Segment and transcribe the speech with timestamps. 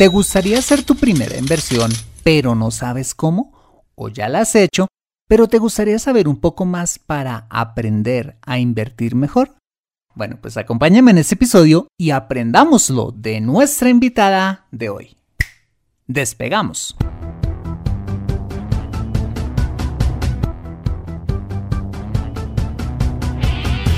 [0.00, 1.92] ¿Te gustaría hacer tu primera inversión,
[2.24, 3.84] pero no sabes cómo?
[3.94, 4.88] ¿O ya la has hecho,
[5.28, 9.56] pero te gustaría saber un poco más para aprender a invertir mejor?
[10.14, 15.16] Bueno, pues acompáñame en este episodio y aprendámoslo de nuestra invitada de hoy.
[16.06, 16.96] Despegamos.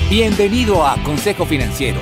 [0.09, 2.01] Bienvenido a Consejo Financiero,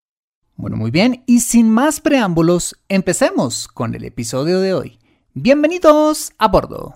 [0.61, 4.99] Bueno, muy bien, y sin más preámbulos, empecemos con el episodio de hoy.
[5.33, 6.93] Bienvenidos a bordo.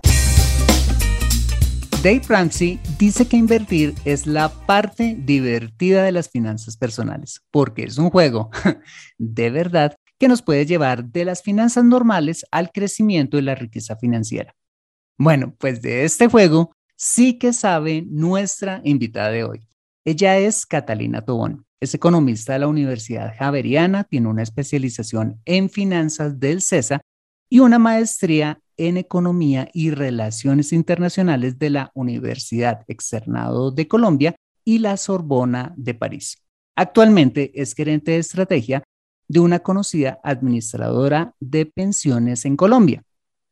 [2.04, 7.98] Dave Ramsey dice que invertir es la parte divertida de las finanzas personales, porque es
[7.98, 8.52] un juego
[9.18, 13.96] de verdad que nos puede llevar de las finanzas normales al crecimiento y la riqueza
[13.96, 14.54] financiera.
[15.18, 19.68] Bueno, pues de este juego sí que sabe nuestra invitada de hoy.
[20.06, 21.65] Ella es Catalina Tobón.
[21.80, 27.02] Es economista de la Universidad Javeriana, tiene una especialización en finanzas del CESA
[27.50, 34.80] y una maestría en Economía y Relaciones Internacionales de la Universidad Externado de Colombia y
[34.80, 36.42] la Sorbona de París.
[36.76, 38.84] Actualmente es gerente de estrategia
[39.28, 43.04] de una conocida administradora de pensiones en Colombia.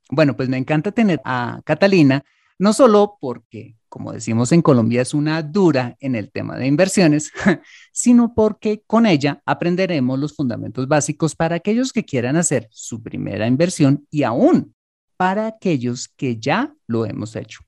[0.09, 2.23] Bueno, pues me encanta tener a Catalina
[2.63, 7.29] no solo porque, como decimos en Colombia, es una dura en el tema de inversiones,
[7.91, 13.47] sino porque con ella aprenderemos los fundamentos básicos para aquellos que quieran hacer su primera
[13.47, 14.73] inversión y aún
[15.17, 17.59] para aquellos que ya lo hemos hecho.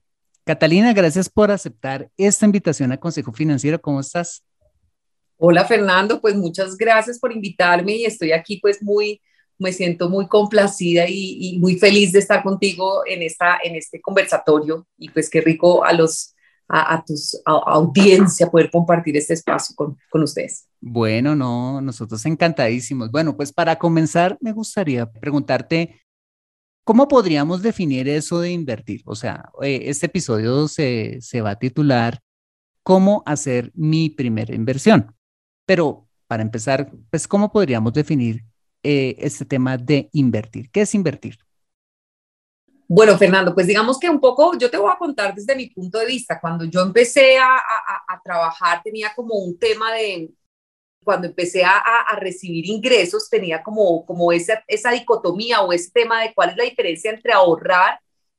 [0.44, 3.78] Catalina, gracias por aceptar esta invitación a Consejo Financiero.
[3.78, 4.46] ¿Cómo estás?
[5.36, 9.20] Hola Fernando, pues muchas gracias por invitarme y estoy aquí pues muy
[9.58, 14.86] me siento muy complacida y, muy feliz de estar contigo en, esta, en este conversatorio
[14.98, 16.32] y pues qué rico a los
[16.68, 20.66] a, tus audiencia poder compartir este espacio con, con ustedes.
[20.80, 23.12] Bueno, no, nosotros encantadísimos.
[23.12, 26.00] Bueno, pues para comenzar me gustaría preguntarte
[26.84, 29.02] ¿Cómo podríamos definir eso de invertir?
[29.06, 32.20] O sea, eh, este episodio se, se, va a titular
[32.86, 35.12] ¿Cómo hacer mi primera inversión?
[35.64, 38.44] Pero para empezar, pues, ¿cómo podríamos definir
[38.88, 40.70] eh, este tema de invertir.
[40.70, 41.36] ¿Qué es invertir?
[42.86, 45.98] Bueno, Fernando, pues digamos que un poco, yo te voy a contar desde mi punto
[45.98, 46.38] de vista.
[46.40, 47.60] Cuando yo empecé a,
[48.22, 50.30] trabajar, tenía como un tema de,
[51.02, 56.32] cuando empecé a, recibir ingresos, tenía como, como esa, esa dicotomía o ese tema de
[56.32, 57.98] cuál es la diferencia entre ahorrar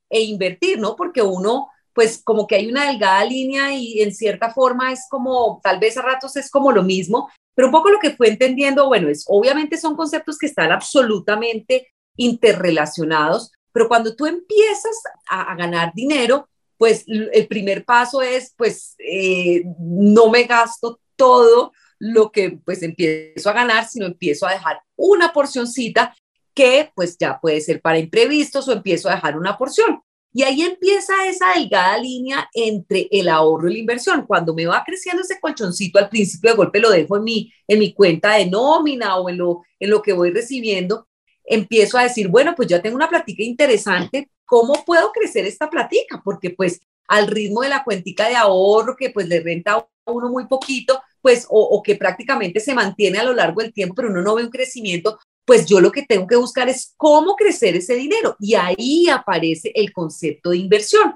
[0.09, 0.95] e invertir, ¿no?
[0.95, 5.59] Porque uno, pues como que hay una delgada línea y en cierta forma es como,
[5.61, 8.85] tal vez a ratos es como lo mismo, pero un poco lo que fue entendiendo,
[8.85, 14.95] bueno, es obviamente son conceptos que están absolutamente interrelacionados, pero cuando tú empiezas
[15.27, 22.31] a, ganar dinero, pues el primer paso es, pues, eh, no me gasto todo lo
[22.31, 26.15] que pues empiezo a ganar, sino empiezo a dejar una porcioncita
[26.53, 30.03] que pues ya puede ser para imprevistos o empiezo a dejar una porción.
[30.33, 34.25] Y ahí empieza esa delgada línea entre el ahorro y la inversión.
[34.27, 37.79] Cuando me va creciendo ese colchoncito, al principio de golpe lo dejo en mi, en
[37.79, 41.07] mi cuenta de nómina o en lo, en lo que voy recibiendo,
[41.43, 46.21] empiezo a decir, bueno, pues ya tengo una platica interesante, ¿cómo puedo crecer esta platica?
[46.23, 50.29] Porque pues al ritmo de la cuentica de ahorro que pues le renta a uno
[50.29, 54.09] muy poquito, pues o, o, que prácticamente se mantiene a lo largo del tiempo, pero
[54.09, 55.17] uno no ve un crecimiento,
[55.47, 58.35] pues yo lo que tengo que buscar es cómo crecer ese dinero.
[58.37, 61.15] Y ahí aparece el concepto de inversión.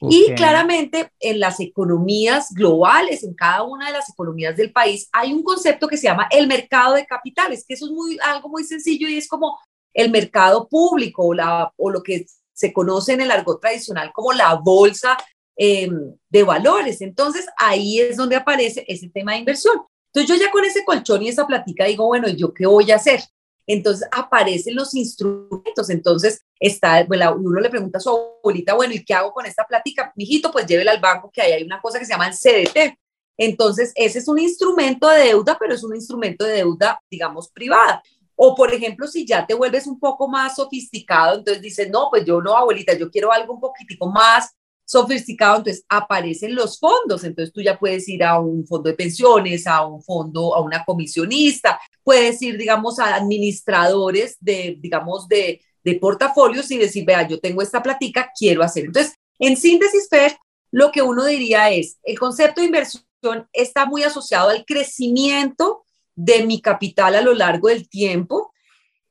[0.00, 5.34] Y claramente en las economías globales, en cada una de las economías del país, hay
[5.34, 8.64] un concepto que se llama el mercado de capitales, que eso es muy, algo muy
[8.64, 9.58] sencillo y es como
[9.92, 14.32] el mercado público o, la, o lo que se conoce en el argot tradicional como
[14.32, 15.18] la bolsa
[15.54, 17.02] em, de valores.
[17.02, 19.82] Entonces ahí es donde aparece ese tema de inversión.
[20.12, 22.96] Entonces yo ya con ese colchón y esa platica digo, bueno, ¿yo qué voy a
[22.96, 23.20] hacer?
[23.66, 25.90] Entonces aparecen los instrumentos.
[25.90, 29.64] Entonces está, bueno, uno le pregunta a su abuelita, bueno, ¿y qué hago con esta
[29.64, 30.12] platica?
[30.16, 32.98] Mijito, pues llévela al banco, que ahí hay una cosa que se llama el CDT.
[33.38, 38.02] Entonces, ese es un instrumento de deuda, pero es un instrumento de deuda, digamos, privada.
[38.34, 42.24] O, por ejemplo, si ya te vuelves un poco más sofisticado, entonces dices, no, pues
[42.24, 44.54] yo no, abuelita, yo quiero algo un poquitico más
[44.86, 49.66] sofisticado, entonces aparecen los fondos, entonces tú ya puedes ir a un fondo de pensiones,
[49.66, 55.94] a un fondo, a una comisionista, puedes ir, digamos, a administradores de, digamos, de, de
[55.96, 58.84] portafolios y decir, vea, yo tengo esta platica, quiero hacer.
[58.86, 60.36] Entonces, en síntesis, Fer,
[60.70, 63.04] lo que uno diría es, el concepto de inversión
[63.52, 65.84] está muy asociado al crecimiento
[66.14, 68.52] de mi capital a lo largo del tiempo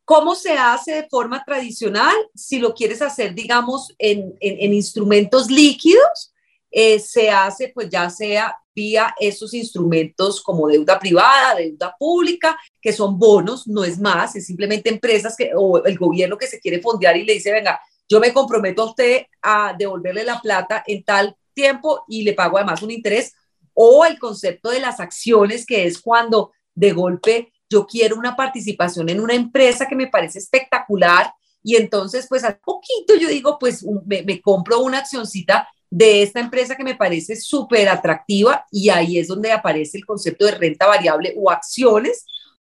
[0.05, 2.15] ¿Cómo se hace de forma tradicional?
[2.35, 6.31] Si lo quieres hacer, digamos, en, instrumentos líquidos,
[6.69, 12.93] eh, se hace pues ya sea vía esos instrumentos como deuda privada, deuda pública, que
[12.93, 16.81] son bonos, no es más, es simplemente empresas que, o el gobierno que se quiere
[16.81, 21.03] fondear y le dice, venga, yo me comprometo a usted a devolverle la plata en
[21.03, 23.33] tal tiempo y le pago además un interés,
[23.73, 29.09] o el concepto de las acciones, que es cuando de golpe yo quiero una participación
[29.09, 31.33] en una empresa que me parece espectacular
[31.63, 36.75] y entonces pues al poquito yo digo pues me, compro una accioncita de esta empresa
[36.75, 41.33] que me parece súper atractiva y ahí es donde aparece el concepto de renta variable
[41.37, 42.25] o acciones.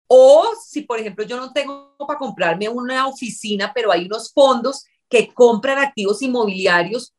[0.06, 4.84] O si, por ejemplo, yo no tengo para comprarme una oficina, pero hay unos fondos
[5.08, 7.14] que compran activos inmobiliarios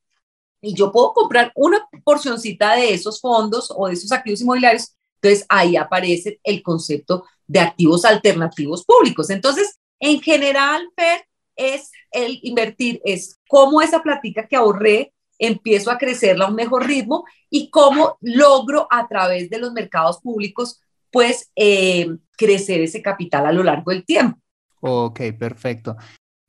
[0.61, 4.95] y yo puedo comprar una porcioncita de esos fondos o de esos activos inmobiliarios.
[5.21, 9.29] Entonces ahí aparece el concepto de activos alternativos públicos.
[9.29, 11.25] Entonces, en general, Fer,
[11.57, 16.87] es el invertir, es cómo esa platica que ahorré empiezo a crecerla a un mejor
[16.87, 20.79] ritmo y cómo logro a través de los mercados públicos,
[21.11, 22.07] pues, eh,
[22.37, 24.39] crecer ese capital a lo largo del tiempo.
[24.79, 25.97] Ok, perfecto.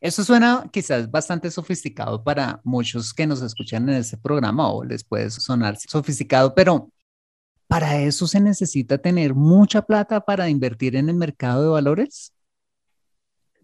[0.01, 5.03] Eso suena quizás bastante sofisticado para muchos que nos escuchan en este programa o les
[5.03, 6.91] puede sonar sofisticado, pero
[7.73, 12.35] ¿Para eso se necesita tener mucha plata para invertir en el mercado de valores?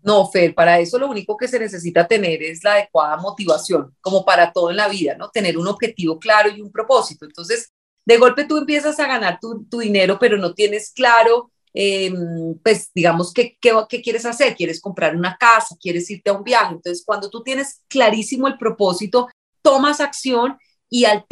[0.03, 4.25] No, Fer, para eso lo único que se necesita tener es la adecuada motivación, como
[4.25, 5.29] para todo en la vida, ¿no?
[5.29, 7.27] Tener un objetivo claro y un propósito.
[7.27, 7.71] Entonces,
[8.07, 13.35] de golpe tú empiezas a ganar tu, dinero, pero no tienes claro, em, pues digamos,
[13.35, 14.57] ¿qué, qué, qué quieres hacer?
[14.57, 15.77] ¿Quieres comprar una casa?
[15.79, 16.77] ¿Quieres irte a un viaje?
[16.77, 19.29] Entonces, cuando tú tienes clarísimo el propósito,
[19.61, 20.57] tomas acción
[20.91, 21.27] y al,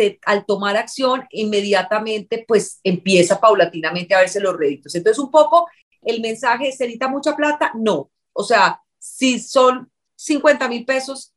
[0.47, 4.95] tomar acción inmediatamente pues empieza paulatinamente a verse los réditos.
[4.95, 5.69] Entonces un poco
[6.03, 7.73] el mensaje, ¿se necesita mucha plata?
[7.75, 8.11] No.
[8.33, 11.33] O sea, si son 50 mil pesos,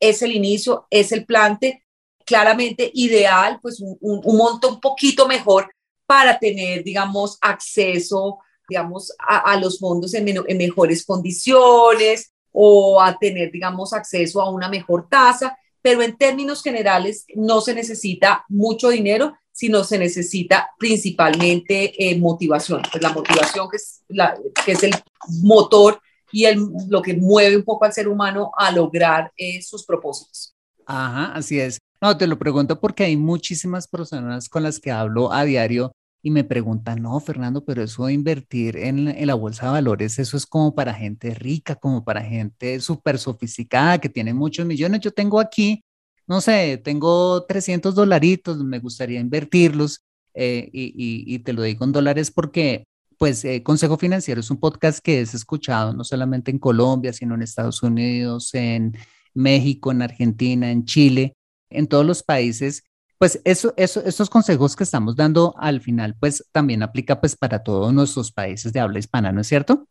[0.00, 1.84] es el inicio, es el plante,
[2.26, 5.72] claramente ideal, pues un, un, monto un poquito mejor
[6.06, 8.38] para tener, digamos, acceso,
[8.68, 10.24] digamos, a, los fondos en
[10.58, 17.26] mejores condiciones o a tener, digamos, acceso a una mejor tasa pero en términos generales
[17.34, 22.82] no se necesita mucho dinero, sino se necesita principalmente eh, motivación.
[22.90, 24.34] Pues la motivación que es, la,
[24.64, 24.94] que es el
[25.42, 29.84] motor y el, lo que mueve un poco al ser humano a lograr eh, sus
[29.84, 30.54] propósitos.
[30.86, 31.78] Ajá, así es.
[32.00, 36.30] No, te lo pregunto porque hay muchísimas personas con las que hablo a diario y
[36.30, 40.36] me preguntan, no, Fernando, pero eso de invertir en, en, la bolsa de valores, eso
[40.36, 45.00] es como para gente rica, como para gente súper sofisticada que tiene muchos millones.
[45.00, 45.84] Yo tengo aquí,
[46.28, 50.92] no sé, tengo 300 dolaritos, me gustaría invertirlos eh, y,
[51.26, 52.84] y, te lo digo en dólares porque,
[53.18, 57.34] pues, eh, Consejo Financiero es un podcast que es escuchado no solamente en Colombia, sino
[57.34, 58.96] en Estados Unidos, en
[59.34, 61.34] México, en Argentina, en Chile,
[61.68, 62.84] en todos los países
[63.22, 67.62] pues eso, eso, esos consejos que estamos dando al final, pues también aplica pues para
[67.62, 69.86] todos nuestros países de habla hispana, ¿no es cierto?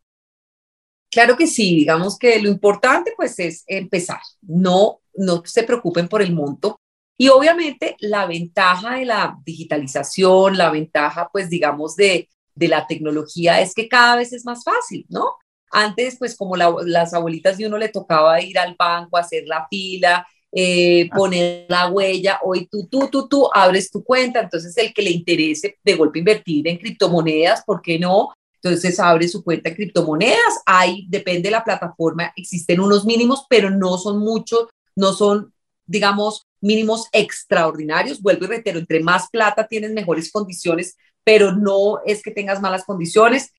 [1.10, 6.22] Claro que sí, digamos que lo importante pues es empezar, no, no se preocupen por
[6.22, 6.82] el monto.
[7.18, 13.62] Y obviamente la ventaja de la digitalización, la ventaja pues digamos de, de la tecnología
[13.62, 15.38] es que cada vez es más fácil, ¿no?
[15.72, 20.28] Antes pues como las abuelitas de uno le tocaba ir al banco, hacer la fila,
[20.52, 25.02] eh, poner la huella, hoy tú, tú, tú, tú abres tu cuenta, entonces el que
[25.02, 28.30] le interese de golpe invertir en criptomonedas, ¿por qué no?
[28.62, 30.62] Entonces abre su cuenta en criptomonedas.
[30.66, 35.54] Hay, depende de la plataforma, existen unos mínimos, pero no son muchos, no son,
[35.86, 38.22] digamos, mínimos extraordinarios.
[38.22, 42.84] Vuelvo y reitero, entre más plata tienes mejores condiciones, pero no es que tengas malas
[42.84, 43.52] condiciones.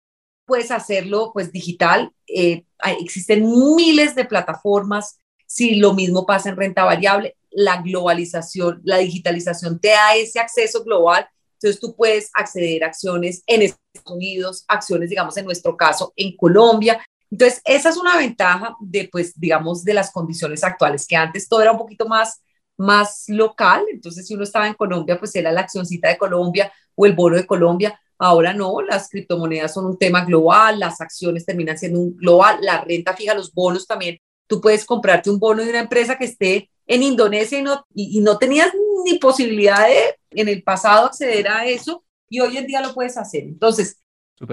[0.44, 2.12] Puedes hacerlo pues digital.
[2.28, 2.64] Eh,
[3.00, 3.44] existen
[3.76, 5.18] miles de plataformas.
[5.52, 10.82] Si lo mismo pasa en renta variable, la globalización, la digitalización te da ese acceso
[10.84, 11.26] global
[11.62, 16.36] entonces tú puedes acceder a acciones en Estados Unidos, acciones, digamos, en nuestro caso, en
[16.36, 17.00] Colombia.
[17.30, 21.62] Entonces, esa es una ventaja de, pues, digamos, de las condiciones actuales, que antes todo
[21.62, 22.42] era un poquito más,
[22.76, 23.84] más local.
[23.92, 27.36] Entonces, si uno estaba en Colombia, pues era la accioncita de Colombia o el bono
[27.36, 27.96] de Colombia.
[28.18, 32.80] Ahora no, las criptomonedas son un tema global, las acciones terminan siendo un global, la
[32.80, 34.18] renta fija, los bonos también.
[34.46, 38.20] Tú puedes comprarte un bono de una empresa que esté en Indonesia y no, y
[38.20, 38.70] no tenías
[39.04, 43.16] ni posibilidad de en el pasado acceder a eso y hoy en día lo puedes
[43.16, 43.44] hacer.
[43.44, 44.02] Entonces,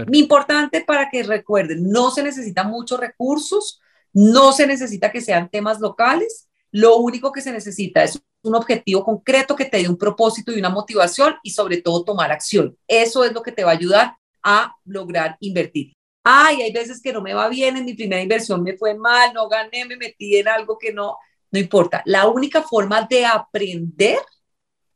[0.08, 3.80] mi importante para que recuerden, no se necesitan muchos recursos,
[4.14, 9.04] no se necesita que sean temas locales, lo único que se necesita es un objetivo
[9.04, 12.78] concreto que te dé un propósito y una motivación y sobre todo tomar acción.
[12.88, 15.94] Eso es lo que te va a ayudar a lograr invertir.
[16.24, 19.34] Ay, hay veces que no me va bien, en mi primera inversión me fue mal,
[19.34, 21.18] no gané, me metí en algo que no,
[21.52, 22.02] no importa.
[22.06, 24.20] La única forma de aprender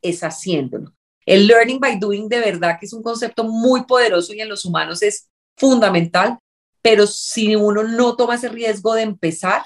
[0.02, 0.92] es haciéndolo.
[1.26, 4.64] El learning by doing de verdad que es un concepto muy poderoso y en los
[4.64, 6.38] humanos es fundamental,
[6.82, 9.62] pero si uno no toma ese riesgo de empezar,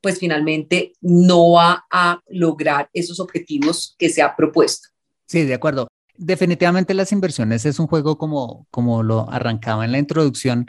[0.00, 4.88] pues finalmente no va a lograr esos objetivos que se ha propuesto.
[5.26, 5.86] Sí, de acuerdo.
[6.24, 10.66] Definitivamente las inversiones es un juego como, como lo arrancaba en la introducción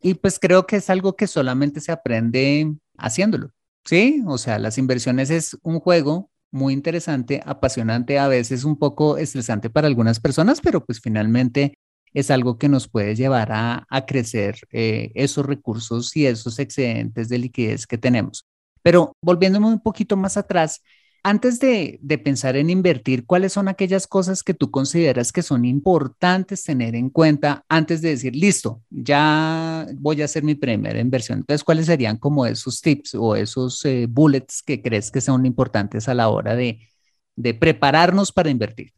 [0.00, 3.50] y pues creo que es algo que solamente se aprende haciéndolo.
[3.84, 9.16] Sí, o sea, las inversiones es un juego muy interesante, apasionante, a veces un poco
[9.16, 11.74] estresante para algunas personas, pero pues finalmente
[12.14, 17.38] es algo que nos puede llevar a, crecer eh, esos recursos y esos excedentes de
[17.38, 18.46] liquidez que tenemos.
[18.82, 20.80] Pero volviéndome un poquito más atrás,
[21.24, 26.64] antes de, pensar en invertir, ¿cuáles son aquellas cosas que tú consideras que son importantes
[26.64, 31.38] tener en cuenta antes de decir, listo, ya voy a hacer mi primera inversión?
[31.40, 36.08] Entonces, ¿cuáles serían como esos tips o esos eh, bullets que crees que son importantes
[36.08, 36.80] a la hora de,
[37.36, 38.92] de prepararnos para invertir?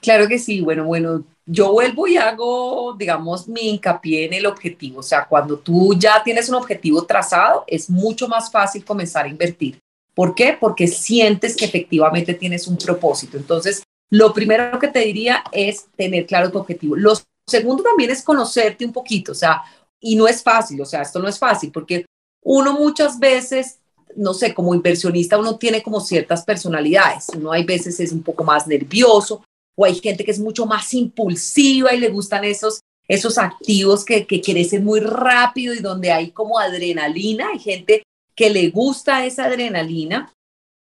[0.00, 5.00] Claro que sí, bueno, bueno, yo vuelvo y hago, digamos, mi hincapié en el objetivo.
[5.00, 9.28] O sea, cuando tú ya tienes un objetivo trazado, es mucho más fácil comenzar a
[9.28, 9.83] invertir.
[10.14, 10.56] ¿Por qué?
[10.58, 13.36] Porque sientes que efectivamente tienes un propósito.
[13.36, 16.96] Entonces, lo primero que te diría es tener claro tu objetivo.
[16.96, 17.14] Lo
[17.48, 19.62] segundo también es conocerte un poquito, o sea,
[20.00, 22.04] y no es fácil, o sea, esto no es fácil porque
[22.44, 23.78] uno muchas veces,
[24.16, 27.26] no sé, como inversionista, uno tiene como ciertas personalidades.
[27.34, 29.42] Uno hay veces es un poco más nervioso
[29.76, 34.26] o hay gente que es mucho más impulsiva y le gustan esos, esos activos que,
[34.26, 37.48] que crecen muy rápido y donde hay como adrenalina.
[37.52, 38.02] Hay gente
[38.34, 40.32] que le gusta esa adrenalina.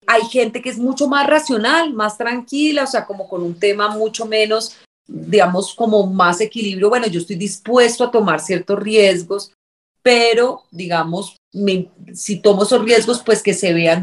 [0.06, 3.88] Hay gente que es mucho más racional, más tranquila, o sea, como con un tema
[3.88, 6.88] mucho menos, digamos, como más equilibrio.
[6.88, 9.52] Bueno, yo estoy dispuesto a tomar ciertos riesgos,
[10.02, 11.37] pero, digamos,
[12.12, 14.02] si tomo esos riesgos, pues que se vean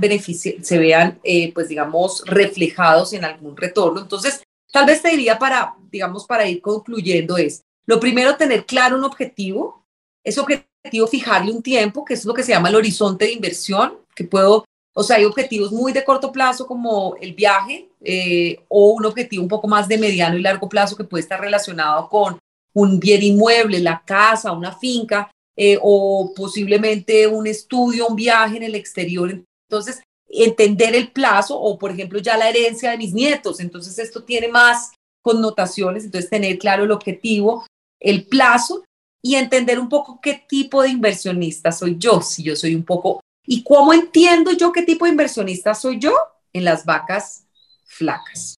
[0.62, 4.00] se vean, eh, pues, digamos, reflejados en algún retorno.
[4.00, 4.42] Entonces,
[4.72, 9.04] tal vez te diría para, digamos, para ir concluyendo es, lo primero, tener claro un
[9.04, 9.84] objetivo.
[10.24, 10.69] Ese objetivo
[11.10, 14.66] fijarle un tiempo, que es lo que se llama el horizonte de inversión, que puedo,
[14.94, 19.44] o sea, hay objetivos muy de corto plazo como el viaje eh, o un objetivo
[19.44, 22.40] un poco más de mediano y largo plazo que puede estar relacionado con
[22.74, 28.64] un bien inmueble, la casa, una finca eh, o posiblemente un estudio, un viaje en
[28.64, 29.44] el exterior.
[29.70, 33.60] Entonces, entender el plazo o, por ejemplo, ya la herencia de mis nietos.
[33.60, 36.06] Entonces, esto tiene más connotaciones.
[36.06, 37.66] Entonces, tener claro el objetivo,
[38.00, 38.84] el plazo
[39.22, 43.22] y entender un poco qué tipo de inversionista soy yo, si yo soy un poco...
[43.46, 46.14] ¿Y cómo entiendo yo qué tipo de inversionista soy yo?
[46.54, 47.46] En las vacas
[47.84, 48.56] flacas.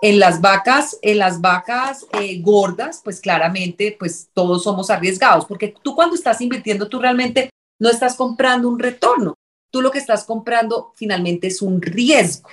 [0.00, 5.74] En las vacas, en las vacas eh, gordas, pues claramente, pues todos somos arriesgados, porque
[5.82, 9.34] tú cuando estás invirtiendo, tú realmente no estás comprando un retorno,
[9.70, 12.48] tú lo que estás comprando finalmente es un riesgo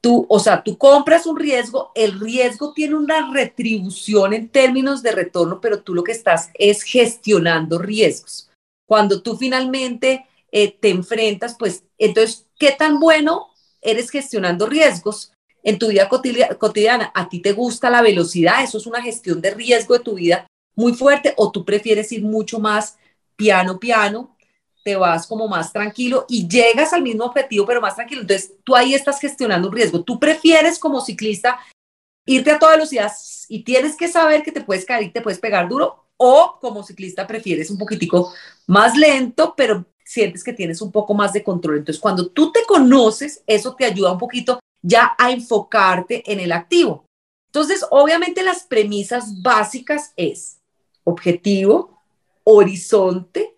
[0.00, 5.12] tú, o sea, tú compras un riesgo, el riesgo tiene una retribución en términos de
[5.12, 8.50] retorno, pero tú lo que estás es gestionando riesgos.
[8.88, 13.48] cuando tú finalmente eh, te enfrentas, pues entonces, ¿qué tan bueno
[13.82, 15.32] eres gestionando riesgos?
[15.64, 18.62] En tu vida cotidiana, ¿a ti te gusta la velocidad?
[18.62, 22.22] ¿Eso es una gestión de riesgo de tu vida muy fuerte o tú prefieres ir
[22.22, 22.96] mucho más
[23.34, 24.35] piano, piano,
[24.86, 28.20] te vas como más tranquilo y llegas al mismo objetivo, pero más tranquilo.
[28.20, 30.04] Entonces, tú ahí estás gestionando un riesgo.
[30.04, 31.58] Tú prefieres como ciclista
[32.24, 33.10] irte a toda velocidad
[33.48, 36.84] y tienes que saber que te puedes caer y te puedes pegar duro o como
[36.84, 38.32] ciclista prefieres un poquitico
[38.68, 41.78] más lento, pero sientes que tienes un poco más de control.
[41.78, 46.52] Entonces, cuando tú te conoces, eso te ayuda un poquito ya a enfocarte en el
[46.52, 47.06] activo.
[47.48, 50.58] Entonces, obviamente las premisas básicas es
[51.02, 52.00] objetivo,
[52.44, 53.55] horizonte,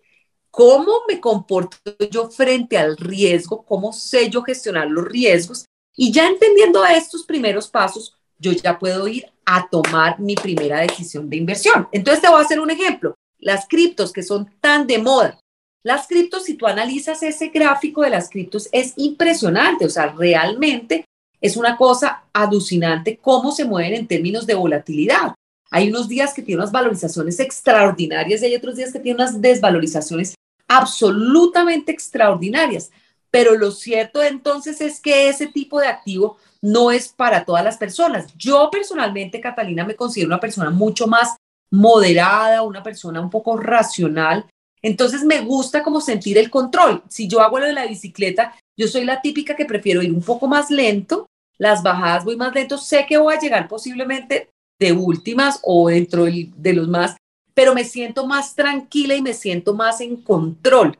[0.51, 1.77] cómo me comporto
[2.11, 5.65] yo frente al riesgo, cómo sé yo gestionar los riesgos.
[5.95, 11.29] Y ya entendiendo estos primeros pasos, yo ya puedo ir a tomar mi primera decisión
[11.29, 11.87] de inversión.
[11.91, 13.15] Entonces te voy a hacer un ejemplo.
[13.37, 15.39] Las criptos que son tan de moda.
[15.83, 19.85] Las criptos, si tú analizas ese gráfico de las criptos, es impresionante.
[19.85, 21.05] O sea, realmente
[21.41, 25.33] es una cosa alucinante cómo se mueven en términos de volatilidad.
[25.71, 29.39] Hay unos días que tienen unas valorizaciones extraordinarias y hay otros días que tienen unas
[29.39, 30.35] desvalorizaciones
[30.69, 32.91] absolutamente extraordinarias.
[33.31, 37.77] Pero lo cierto entonces es que ese tipo de activo no es para todas las
[37.77, 38.33] personas.
[38.37, 41.35] Yo personalmente, Catalina, me considero una persona mucho más
[41.71, 44.45] moderada, una persona un poco racional.
[44.81, 47.03] Entonces me gusta como sentir el control.
[47.09, 50.21] Si yo hago lo de la bicicleta, yo soy la típica que prefiero ir un
[50.21, 54.49] poco más lento, las bajadas voy más lento, sé que voy a llegar posiblemente
[54.79, 57.17] de últimas o dentro de los más,
[57.53, 60.97] pero me siento más tranquila y me siento más en control.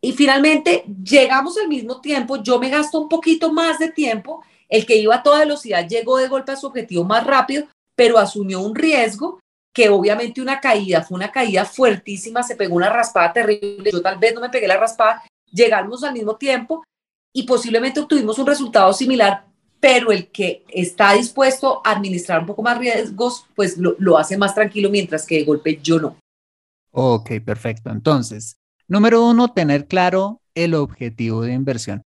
[0.00, 4.86] Y finalmente llegamos al mismo tiempo, yo me gasto un poquito más de tiempo el
[4.86, 8.60] que iba a toda velocidad llegó de golpe a su objetivo más rápido, pero asumió
[8.60, 9.38] un riesgo
[9.74, 14.18] que obviamente una caída, fue una caída fuertísima, se pegó una raspada terrible, yo tal
[14.18, 16.82] vez no me pegué la raspada, llegamos al mismo tiempo
[17.34, 19.44] y posiblemente obtuvimos un resultado similar,
[19.82, 24.38] pero el que está dispuesto a administrar un poco más riesgos, pues lo, lo hace
[24.38, 26.16] más tranquilo, mientras que de golpe yo no.
[26.92, 27.90] Ok, perfecto.
[27.90, 32.02] Entonces, número uno, tener claro el objetivo de inversión.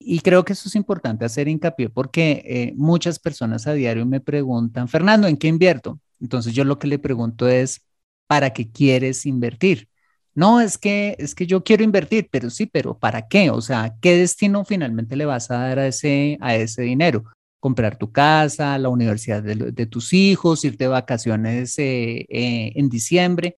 [0.00, 4.18] Y creo que eso es importante hacer hincapié porque eh, muchas personas a diario me
[4.18, 6.00] preguntan, Fernando, ¿en qué invierto?
[6.20, 7.82] Entonces yo lo que le pregunto es,
[8.26, 9.86] ¿para qué quieres invertir?
[10.34, 13.50] No, es que, es que yo quiero invertir, pero sí, pero ¿para qué?
[13.50, 17.24] O sea, ¿qué destino finalmente le vas a dar a ese, a ese dinero?
[17.60, 23.58] Comprar tu casa, la universidad de, tus hijos, irte de vacaciones eh, eh, en diciembre.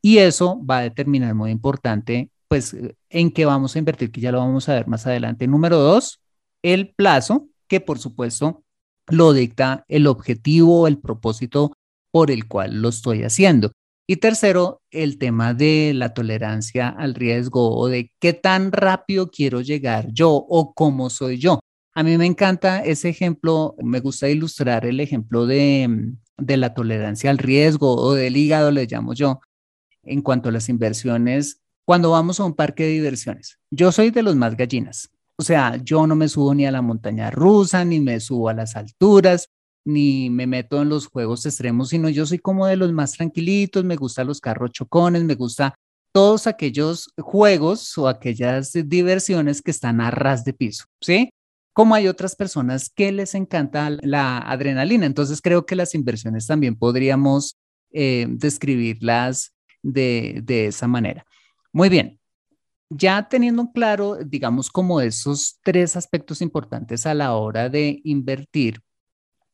[0.00, 2.76] Y eso va a determinar muy importante pues,
[3.10, 5.46] en qué vamos a invertir, que ya lo vamos a ver más adelante.
[5.46, 6.20] Número dos,
[6.62, 8.64] el plazo, que por supuesto
[9.08, 11.72] lo dicta el objetivo, el propósito
[12.10, 13.72] por el cual lo estoy haciendo.
[14.06, 19.62] Y tercero, el tema de la tolerancia al riesgo o de qué tan rápido quiero
[19.62, 21.60] llegar yo o cómo soy yo.
[21.94, 27.30] A mí me encanta ese ejemplo, me gusta ilustrar el ejemplo de, de la tolerancia
[27.30, 29.40] al riesgo o del hígado, le llamo yo,
[30.02, 33.58] en cuanto a las inversiones cuando vamos a un parque de diversiones.
[33.70, 35.10] Yo soy de los más gallinas.
[35.36, 38.54] O sea, yo no me subo ni a la montaña rusa, ni me subo a
[38.54, 39.48] las alturas,
[39.84, 43.84] ni me meto en los juegos extremos, sino yo soy como de los más tranquilitos,
[43.84, 45.74] me gustan los carros chocones, me gusta
[46.12, 51.30] todos aquellos juegos o aquellas diversiones que están a ras de piso, ¿sí?
[51.72, 55.06] Como hay otras personas que les encanta la adrenalina.
[55.06, 57.56] Entonces creo que las inversiones también podríamos
[57.90, 61.26] eh, describirlas de, de esa manera.
[61.72, 62.20] Muy bien.
[62.90, 68.83] Ya teniendo claro, digamos, como esos tres aspectos importantes a la hora de invertir,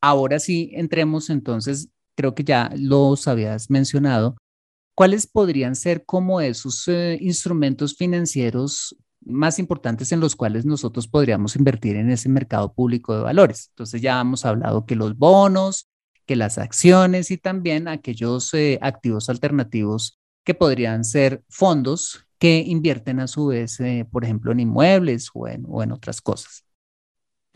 [0.00, 4.36] ahora sí entremos entonces, creo que ya los habías mencionado,
[4.94, 11.56] ¿cuáles podrían ser como esos eh, instrumentos financieros más importantes en los cuales nosotros podríamos
[11.56, 13.68] invertir en ese mercado público de valores?
[13.70, 15.88] Entonces ya hemos hablado que los bonos,
[16.26, 23.20] que las acciones y también aquellos eh, activos alternativos que podrían ser fondos que invierten
[23.20, 26.64] a su vez, eh, por ejemplo, en inmuebles o en, o en otras cosas.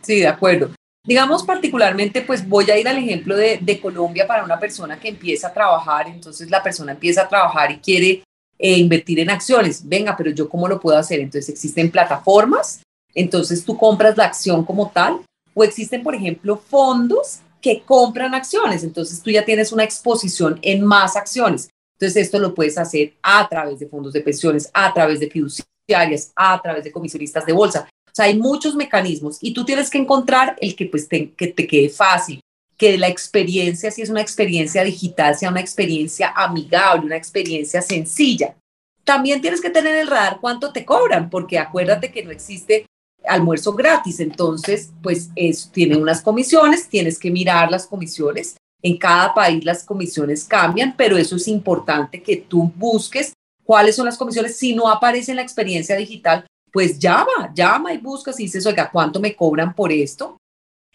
[0.02, 0.70] Sí, de acuerdo.
[1.07, 5.09] Digamos particularmente, pues voy a ir al ejemplo de, de, Colombia para una persona que
[5.09, 8.25] empieza a trabajar, entonces la persona empieza a trabajar y quiere
[8.59, 9.87] eh, invertir en acciones.
[9.87, 11.21] Venga, pero yo cómo lo puedo hacer?
[11.21, 12.81] Entonces existen plataformas,
[13.14, 15.21] entonces tú compras la acción como tal,
[15.53, 20.85] o existen, por ejemplo, fondos que compran acciones, entonces tú ya tienes una exposición en
[20.85, 21.71] más acciones.
[21.99, 26.33] Entonces, esto lo puedes hacer a través de fondos de pensiones, a través de fiduciarias,
[26.35, 27.88] a través de comisionistas de bolsa.
[28.14, 31.66] Sea, hay muchos mecanismos y tú tienes que encontrar el que, pues, te, que te
[31.66, 32.40] quede fácil,
[32.77, 38.57] que la experiencia, si es una experiencia digital, sea una experiencia amigable, una experiencia sencilla.
[39.05, 42.87] también tienes que tener el radar cuánto te cobran, porque acuérdate que no existe
[43.27, 45.31] almuerzo gratis, entonces pues
[45.72, 48.57] tiene unas comisiones, tienes que mirar las comisiones.
[48.83, 53.33] En cada país las comisiones cambian, pero eso es importante que tú busques
[53.64, 54.57] cuáles son las comisiones.
[54.57, 58.91] Si no aparece en la experiencia digital, pues llama, llama y buscas y dices, oiga,
[58.91, 60.41] ¿cuánto me cobran por esto?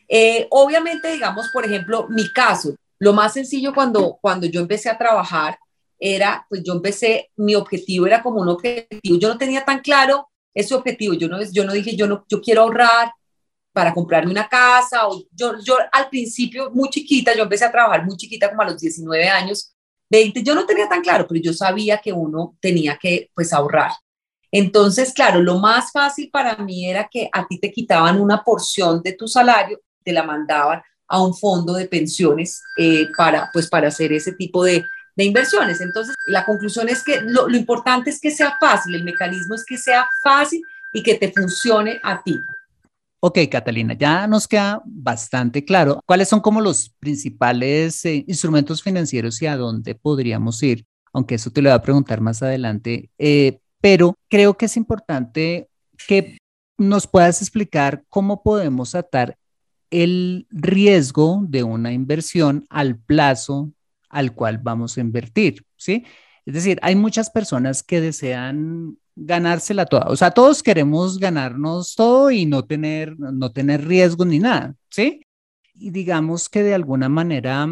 [0.09, 4.97] Eh, obviamente, digamos, por ejemplo, mi caso, lo más sencillo cuando, cuando yo empecé a
[4.97, 5.57] trabajar
[5.97, 10.27] era, pues yo empecé, mi objetivo era como un objetivo, yo no tenía tan claro
[10.53, 13.13] ese objetivo, yo no, yo no dije, yo, no, yo quiero ahorrar
[13.71, 18.03] para comprarme una casa, o yo, yo al principio, muy chiquita, yo empecé a trabajar
[18.03, 19.73] muy chiquita, como a los 19 años,
[20.09, 23.91] 20, yo no tenía tan claro, pero yo sabía que uno tenía que, pues, ahorrar.
[24.51, 29.01] Entonces, claro, lo más fácil para mí era que a ti te quitaban una porción
[29.03, 33.87] de tu salario, te la mandaban a un fondo de pensiones eh, para, pues, para
[33.89, 34.83] hacer ese tipo de,
[35.17, 35.81] inversiones.
[35.81, 39.65] Entonces, la conclusión es que lo, lo, importante es que sea fácil, el mecanismo es
[39.65, 40.61] que sea fácil
[40.93, 42.39] y que te funcione a ti.
[43.21, 49.41] Ok, Catalina, ya nos queda bastante claro cuáles son como los principales eh, instrumentos financieros
[49.41, 53.09] y a dónde podríamos ir, aunque eso te lo voy a preguntar más adelante.
[53.17, 55.69] Eh, pero creo que es importante
[56.07, 56.37] que
[56.77, 59.37] nos puedas explicar cómo podemos atar
[59.91, 63.71] el riesgo de una inversión al plazo
[64.09, 66.05] al cual vamos a invertir, ¿sí?
[66.45, 72.31] Es decir, hay muchas personas que desean ganársela toda, o sea, todos queremos ganarnos todo
[72.31, 75.21] y no tener, no tener riesgo ni nada, ¿sí?
[75.73, 77.67] Y digamos que de alguna manera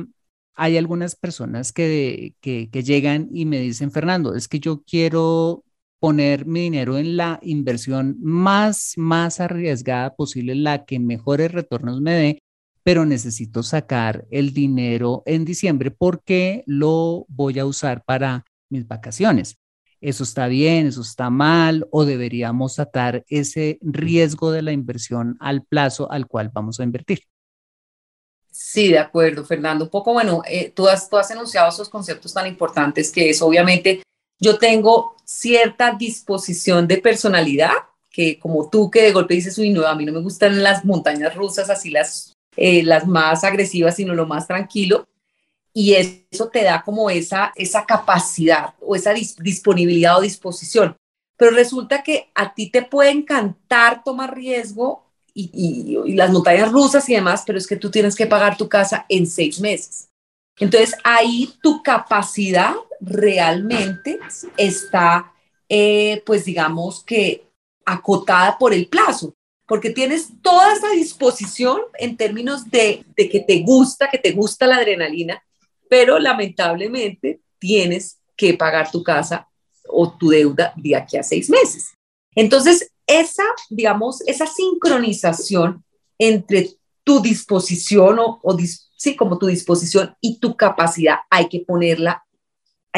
[0.56, 5.64] hay algunas personas que, que, que llegan y me dicen, Fernando, es que yo quiero
[6.00, 12.14] poner mi dinero en la inversión más, más arriesgada posible, la que mejores retornos me
[12.14, 12.44] dé,
[12.84, 19.58] pero necesito sacar el dinero en diciembre porque lo voy a usar para mis vacaciones.
[20.00, 20.88] ¿Eso está bien?
[20.88, 21.88] ¿Eso está mal?
[21.92, 27.22] ¿O deberíamos atar ese riesgo de la inversión al plazo al cual vamos a invertir?
[28.52, 29.90] Sí, de acuerdo, Fernando.
[29.90, 34.02] Poco, bueno, eh, tú, has, tú has enunciado esos conceptos tan importantes que es obviamente
[34.40, 37.74] yo tengo cierta disposición de personalidad,
[38.10, 40.86] que como tú que de golpe dices, uy, no, a mí no me gustan las
[40.86, 45.08] montañas rusas, así las, eh, las más agresivas, sino lo más tranquilo.
[45.74, 50.96] Y eso te da como esa, esa capacidad o esa disponibilidad o disposición.
[51.38, 55.04] Pero resulta que a ti te puede encantar tomar riesgo
[55.36, 58.68] y, y, las montañas rusas y demás, pero es que tú tienes que pagar tu
[58.68, 60.10] casa en seis meses.
[60.58, 64.20] Entonces ahí tu capacidad realmente
[64.58, 65.34] está,
[65.70, 67.48] eh, pues digamos que
[67.86, 69.34] acotada por el plazo,
[69.66, 74.68] porque tienes toda esa disposición en términos de, de que te gusta, que te gusta
[74.68, 75.44] la adrenalina,
[75.90, 79.48] pero lamentablemente tienes que pagar tu casa
[79.88, 81.94] o tu deuda de aquí a seis meses.
[82.36, 85.84] Entonces, esa, digamos, esa sincronización
[86.20, 86.72] entre
[87.04, 88.58] tu disposición o, o
[88.98, 92.26] sí, como tu disposición y tu capacidad, hay que ponerla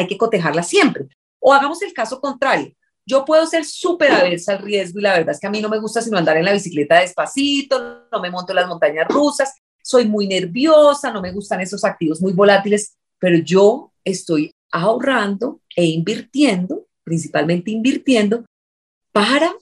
[0.00, 1.06] hay que cotejarla siempre.
[1.38, 2.72] O hagamos el caso contrario.
[3.06, 5.68] Yo puedo ser súper aversa al riesgo y la verdad es que a mí no
[5.68, 9.54] me gusta sino andar en la bicicleta despacito, no me monto en las montañas rusas,
[9.82, 15.84] soy muy nerviosa, no me gustan esos activos muy volátiles, pero yo estoy ahorrando e
[15.86, 18.44] invirtiendo, principalmente invirtiendo,
[19.12, 19.52] para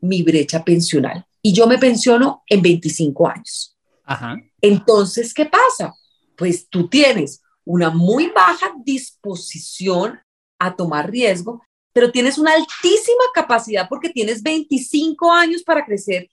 [0.00, 1.26] mi brecha pensional.
[1.42, 3.76] Y yo me pensiono en 25 años.
[4.04, 4.36] Ajá.
[4.60, 5.92] Entonces, ¿qué pasa?
[6.36, 10.18] Pues tú tienes una muy baja disposición
[10.58, 16.30] a tomar riesgo, pero tienes una altísima capacidad porque tienes 25 años para crecer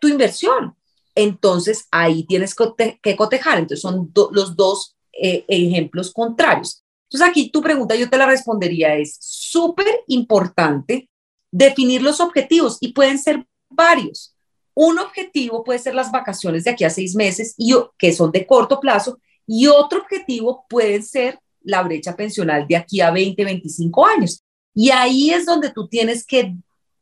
[0.00, 0.74] tu inversión.
[1.14, 2.54] Entonces ahí tienes
[3.02, 3.58] que cotejar.
[3.58, 6.82] Entonces son los dos eh, ejemplos contrarios.
[7.08, 11.08] Entonces aquí tu pregunta yo te la respondería es súper importante
[11.50, 14.36] definir los objetivos y pueden ser varios.
[14.74, 18.46] Un objetivo puede ser las vacaciones de aquí a seis meses y que son de
[18.46, 19.18] corto plazo
[19.52, 24.44] y otro objetivo puede ser la brecha pensional de aquí a 20, 25 años.
[24.72, 26.54] Y ahí es donde tú tienes que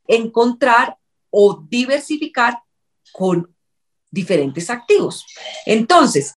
[0.07, 0.97] encontrar
[1.29, 2.59] o diversificar
[3.13, 3.55] con
[4.11, 5.27] diferentes activos.
[5.67, 6.37] Entonces,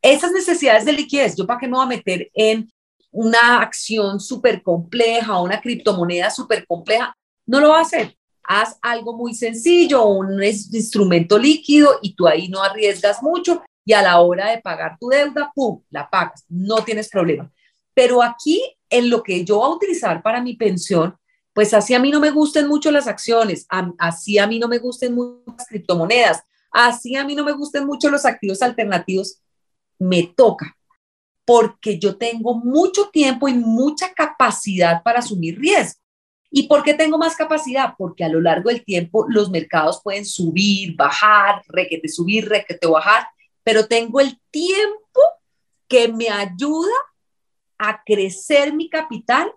[0.00, 2.72] esas necesidades de liquidez, yo para qué me voy a meter en
[3.10, 8.16] una acción súper compleja una criptomoneda súper compleja, no lo va a hacer.
[8.44, 14.02] Haz algo muy sencillo, un instrumento líquido y tú ahí no arriesgas mucho y a
[14.02, 17.50] la hora de pagar tu deuda, ¡pum!, la pagas, no tienes problema.
[17.92, 21.16] Pero aquí, en lo que yo voy a utilizar para mi pensión,
[21.52, 23.66] pues así a mí no me gusten mucho las acciones,
[23.98, 27.84] así a mí no me gusten mucho las criptomonedas, así a mí no me gusten
[27.84, 29.42] mucho los activos alternativos,
[29.98, 30.76] me toca,
[31.44, 35.98] porque yo tengo mucho tiempo y mucha capacidad para asumir riesgo.
[36.52, 37.94] ¿Y por qué tengo más capacidad?
[37.98, 43.26] Porque a lo largo del tiempo los mercados pueden subir, bajar, requete subir, requete bajar,
[43.62, 45.20] pero tengo el tiempo
[45.88, 46.94] que me ayuda
[47.78, 49.52] a crecer mi capital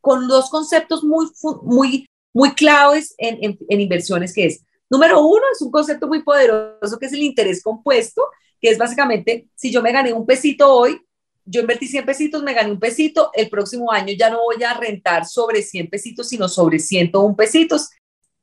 [0.00, 1.26] con dos conceptos muy,
[1.62, 6.98] muy, muy claves en, en, inversiones, que es, número uno, es un concepto muy poderoso,
[6.98, 8.22] que es el interés compuesto,
[8.60, 11.00] que es básicamente, si yo me gané un pesito hoy,
[11.44, 14.74] yo invertí 100 pesitos, me gané un pesito, el próximo año ya no voy a
[14.74, 17.90] rentar sobre 100 pesitos, sino sobre 101 pesitos.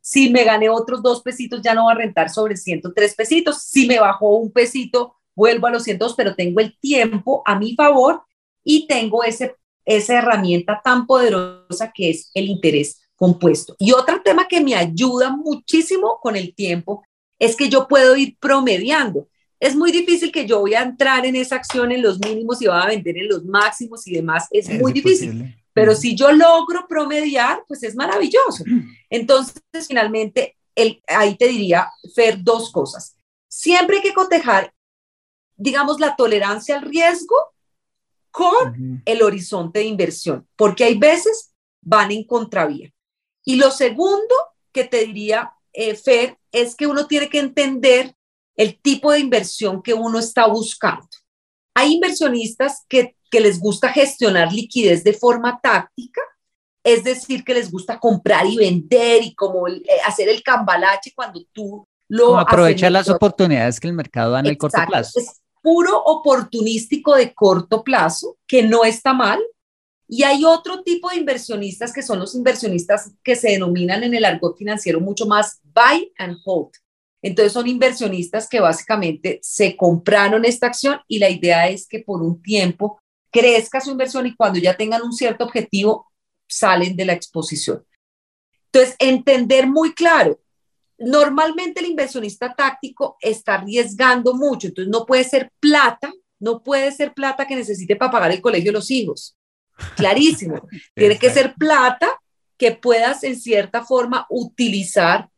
[0.01, 3.63] Si me gané otros dos pesitos, ya no voy a rentar sobre 103 pesitos.
[3.63, 7.75] Si me bajó un pesito, vuelvo a los 102, pero tengo el tiempo a mi
[7.75, 8.23] favor
[8.63, 13.75] y tengo ese, esa herramienta tan poderosa que es el interés compuesto.
[13.79, 17.03] Y otro tema que me ayuda muchísimo con el tiempo
[17.37, 19.27] es que yo puedo ir promediando
[19.59, 22.67] es muy difícil que yo voy a entrar en esa acción en los mínimos y
[22.67, 24.47] va a vender en los máximos y demás.
[24.51, 25.53] Es, muy difícil.
[25.79, 28.63] Pero si yo logro promediar, pues es maravilloso.
[29.09, 33.15] Entonces, finalmente, el, ahí te diría, Fer, dos cosas.
[33.47, 34.73] Siempre hay que cotejar,
[35.55, 37.35] digamos, la tolerancia al riesgo
[38.31, 42.91] con el horizonte de inversión, porque hay veces van en contravía.
[43.43, 44.35] Y lo segundo
[44.71, 48.15] que te diría, eh, Fer, es que uno tiene que entender
[48.55, 51.07] el tipo de inversión que uno está buscando.
[51.73, 56.21] Hay inversionistas que, les gusta gestionar liquidez de forma táctica,
[56.83, 61.43] es decir, que les gusta comprar y vender y como eh, hacer el cambalache cuando
[61.51, 62.39] tú lo...
[62.39, 65.19] aprovechar las oportunidades que el mercado da en el corto plazo.
[65.19, 69.39] Es puro oportunístico de corto plazo, que no está mal.
[70.07, 74.25] Y hay otro tipo de inversionistas que son los inversionistas que se denominan en el
[74.25, 76.71] argot financiero mucho más buy and hold,
[77.21, 82.21] entonces son inversionistas que básicamente se compraron esta acción y la idea es que por
[82.21, 86.07] un tiempo crezca su inversión y cuando ya tengan un cierto objetivo
[86.47, 87.85] salen de la exposición.
[88.71, 90.39] Entonces, entender muy claro,
[90.97, 97.13] normalmente el inversionista táctico está arriesgando mucho, entonces no puede ser plata, no puede ser
[97.13, 99.35] plata que necesite para pagar el colegio de los hijos.
[99.95, 100.67] Clarísimo.
[100.95, 102.09] Tiene que ser plata
[102.57, 105.29] que puedas en cierta forma utilizar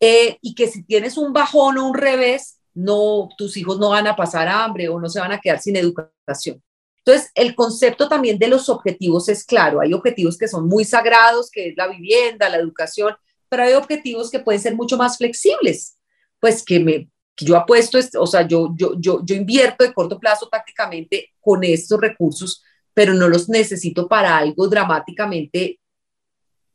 [0.00, 4.06] eh, y que si tienes un bajón o un revés, no, tus hijos no van
[4.06, 6.62] a pasar hambre o no se van a quedar sin educación.
[7.06, 9.80] Entonces, el concepto también de los objetivos es claro.
[9.80, 13.14] Hay objetivos que son muy sagrados, que es la vivienda, la educación,
[13.48, 15.96] pero hay objetivos que pueden ser mucho más flexibles.
[16.40, 21.30] Pues que, me, yo apuesto, o sea, yo, yo, yo invierto de corto plazo prácticamente
[21.40, 25.78] con estos recursos, pero no los necesito para algo dramáticamente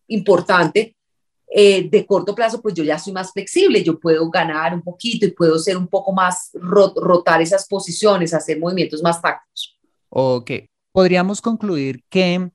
[0.08, 0.96] importante,
[1.54, 5.26] eh, de corto plazo, pues yo ya soy más flexible, yo puedo ganar un poquito
[5.26, 9.71] y puedo ser un poco más, rotar esas posiciones, hacer movimientos más tácticos.
[10.14, 10.52] Ok,
[10.92, 12.52] podríamos concluir que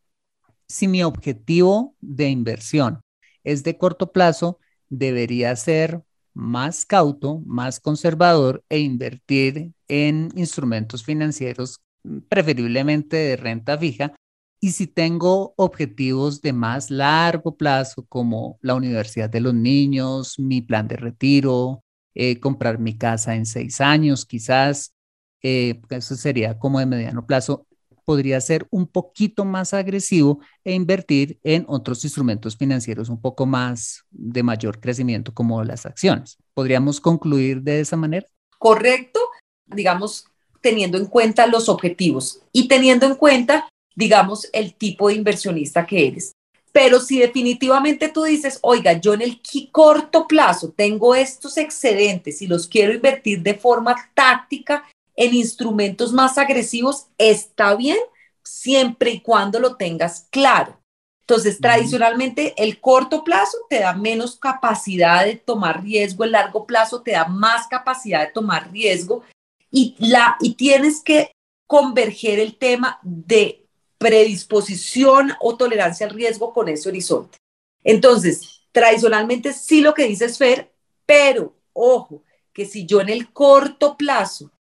[0.68, 3.00] si mi objetivo de inversión
[3.44, 4.58] es de corto plazo,
[4.90, 6.02] debería ser
[6.34, 11.80] más cauto, más conservador e invertir en instrumentos financieros,
[12.28, 14.14] preferiblemente de renta fija,
[14.60, 20.60] y si tengo objetivos de más largo plazo, como la universidad de los niños, mi
[20.60, 21.82] plan de retiro,
[22.14, 24.92] eh, comprar mi casa en seis años, quizás,
[25.46, 27.66] eh, eso sería como de mediano plazo,
[28.04, 34.04] podría ser un poquito más agresivo e invertir en otros instrumentos financieros un poco más
[34.10, 36.36] de mayor crecimiento, como las acciones.
[36.54, 38.26] ¿Podríamos concluir de esa manera?
[38.58, 39.20] Correcto,
[39.66, 40.26] digamos,
[40.60, 46.06] teniendo en cuenta los objetivos y teniendo en cuenta digamos, el tipo de inversionista que
[46.06, 46.32] eres.
[46.70, 49.40] Pero si definitivamente tú dices, oiga, yo en el
[49.72, 54.84] corto plazo tengo estos excedentes y los quiero invertir de forma táctica
[55.16, 57.98] en instrumentos más agresivos, está bien,
[58.42, 60.78] siempre y cuando lo tengas claro.
[61.22, 67.02] Entonces, tradicionalmente el corto plazo te da menos capacidad de tomar riesgo, el largo plazo
[67.02, 69.24] te da más capacidad de tomar riesgo
[69.72, 71.32] y, la, y tienes que
[71.66, 73.66] converger el tema de
[73.98, 77.38] predisposición o tolerancia al riesgo con ese horizonte.
[77.82, 80.72] Entonces, tradicionalmente sí lo que dice Fer,
[81.04, 84.52] pero ojo, que si yo en el corto plazo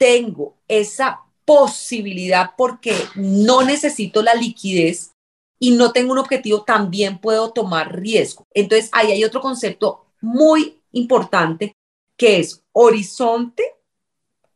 [0.00, 5.12] tengo esa posibilidad porque no necesito la liquidez
[5.58, 8.46] y no tengo un objetivo, también puedo tomar riesgo.
[8.54, 11.76] Entonces, ahí hay otro concepto muy importante
[12.16, 13.62] que es horizonte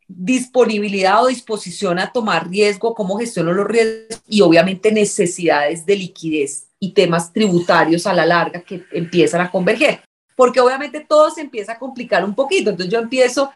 [0.08, 6.68] disponibilidad o disposición a tomar riesgo, cómo gestiono los riesgos y obviamente necesidades de liquidez
[6.78, 10.00] y temas tributarios a la larga que empiezan a converger.
[10.36, 12.70] Porque obviamente todo se empieza a complicar un poquito.
[12.70, 13.52] Entonces yo empiezo,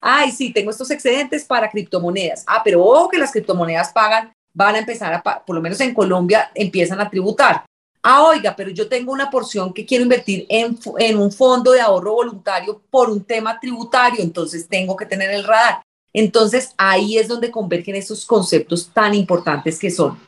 [0.00, 2.44] ay, sí, tengo estos excedentes para criptomonedas.
[2.46, 5.94] Ah, pero ojo que las criptomonedas pagan, van a empezar a, por lo menos en
[5.94, 7.64] Colombia, empiezan a tributar.
[8.02, 10.78] Ah, oiga, pero yo tengo una porción que quiero invertir en,
[11.18, 15.82] un fondo de ahorro voluntario por un tema tributario, entonces tengo que tener el radar.
[16.12, 20.18] Entonces ahí es donde convergen esos conceptos tan importantes que son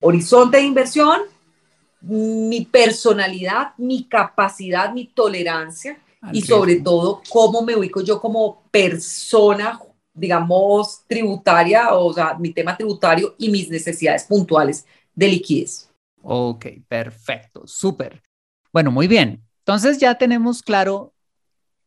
[0.00, 1.22] horizonte de inversión,
[2.02, 5.98] mi personalidad, mi capacidad, mi tolerancia
[6.32, 9.80] y sobre todo cómo me ubico yo como persona,
[10.12, 15.90] digamos, tributaria, o sea, mi tema tributario y mis necesidades puntuales de liquidez.
[16.22, 18.22] Ok, perfecto, súper.
[18.72, 19.42] Bueno, muy bien.
[19.60, 21.12] Entonces ya tenemos claro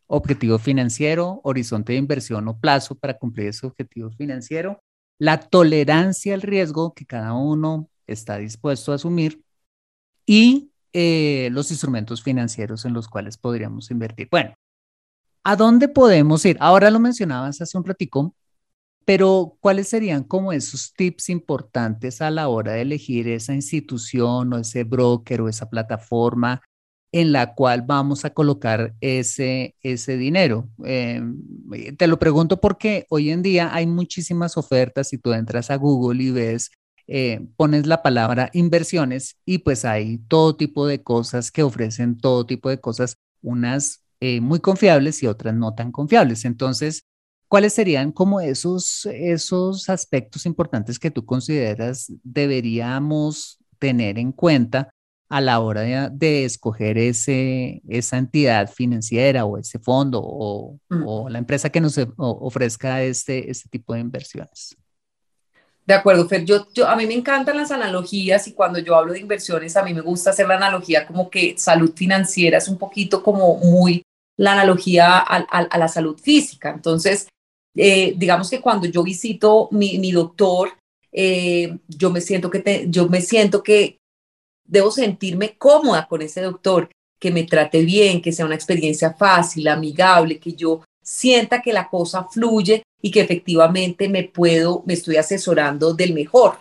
[0.08, 4.82] objetivo financiero, horizonte de inversión o plazo para cumplir ese objetivo financiero,
[5.20, 9.44] la tolerancia al riesgo que cada uno está dispuesto a asumir
[10.26, 14.28] y eh, los instrumentos financieros en los cuales podríamos invertir.
[14.32, 14.54] Bueno,
[15.44, 16.58] ¿a dónde podemos ir?
[16.60, 18.36] Ahora lo mencionabas hace un ratico,
[19.06, 24.58] pero ¿cuáles serían como esos tips importantes a la hora de elegir esa institución o
[24.58, 26.62] ese broker o esa plataforma
[27.12, 30.70] en la cual vamos a colocar ese, ese dinero.
[30.84, 31.38] Em,
[31.98, 36.24] te lo pregunto porque hoy en día hay muchísimas ofertas y tú entras a Google
[36.24, 36.72] y ves,
[37.12, 42.46] eh, pones la palabra inversiones y pues hay todo tipo de cosas que ofrecen todo
[42.46, 46.46] tipo de cosas, unas eh, muy confiables y otras no tan confiables.
[46.46, 47.06] Entonces,
[47.48, 54.92] ¿cuáles serían como esos, esos aspectos importantes que tú consideras deberíamos tener en cuenta
[55.30, 61.28] a la hora de, escoger ese, esa entidad financiera o ese fondo o, mm.
[61.32, 64.78] la empresa que nos ofrezca este, este tipo de inversiones.
[65.90, 66.46] De acuerdo, Fer.
[66.46, 69.82] Yo, yo, a mí me encantan las analogías y cuando yo hablo de inversiones, a
[69.82, 74.04] mí me gusta hacer la analogía como que salud financiera es un poquito como muy
[74.38, 76.70] la analogía a, la salud física.
[76.70, 77.28] Entonces,
[77.76, 80.74] eh, digamos que cuando yo visito mi, mi doctor,
[81.12, 83.98] eh, yo me siento que yo me siento que,
[84.64, 89.68] debo sentirme cómoda con ese doctor, que me trate bien, que sea una experiencia fácil,
[89.68, 95.18] amigable, que yo sienta que la cosa fluye y que efectivamente me puedo, me estoy
[95.18, 96.60] asesorando del mejor.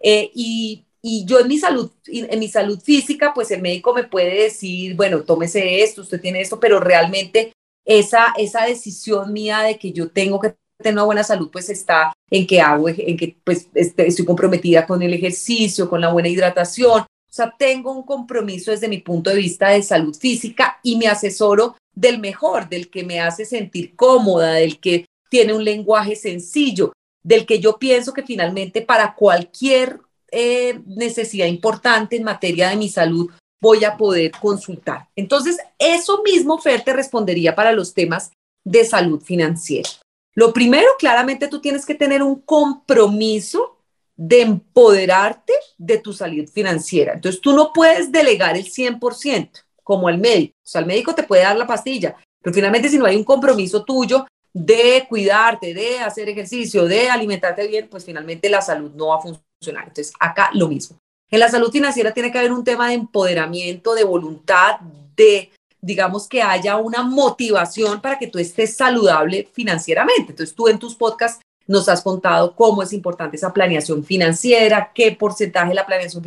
[0.00, 4.04] Eh, y, y, yo en mi salud, en mi salud física, pues el médico me
[4.04, 7.52] puede decir, bueno, tómese esto, usted tiene esto, pero realmente
[7.86, 12.12] esa, esa decisión mía de que yo tengo que tener una buena salud, pues está
[12.30, 16.28] en que hago, en que pues este, estoy comprometida con el ejercicio, con la buena
[16.28, 21.06] hidratación, sea, tengo un compromiso desde mi punto de vista de salud física y me
[21.06, 26.92] asesoro del mejor, del que me hace sentir cómoda, del que tiene un lenguaje sencillo,
[27.22, 32.88] del que yo pienso que finalmente para cualquier eh, necesidad importante en materia de mi
[32.88, 35.08] salud voy a poder consultar.
[35.16, 38.30] Entonces, eso mismo, Fer, te respondería para los temas
[38.64, 39.88] de salud financiera.
[40.34, 43.75] Lo primero, claramente tú tienes que tener un compromiso
[44.16, 47.14] de empoderarte de tu salud financiera.
[47.14, 49.50] Entonces, tú no puedes delegar el 100%
[49.82, 50.54] como al médico.
[50.64, 53.24] O sea, el médico te puede dar la pastilla, pero finalmente si no hay un
[53.24, 59.08] compromiso tuyo de cuidarte, de hacer ejercicio, de alimentarte bien, pues finalmente la salud no
[59.08, 59.88] va a funcionar.
[59.88, 60.96] Entonces, acá lo mismo.
[61.30, 64.80] En la salud financiera tiene que haber un tema de empoderamiento, de voluntad,
[65.14, 65.50] de,
[65.80, 70.30] digamos, que haya una motivación para que tú estés saludable financieramente.
[70.32, 75.12] Entonces, tú en tus podcasts nos has contado cómo es importante esa planeación financiera, qué
[75.12, 76.22] porcentaje la planeación